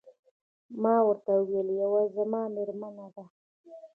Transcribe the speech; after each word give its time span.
ما 0.81 0.95
ورته 1.07 1.31
وویل: 1.35 1.67
یوه 1.81 1.99
يې 2.05 2.09
زما 2.15 2.41
میرمن 2.55 2.95
ده. 3.15 3.25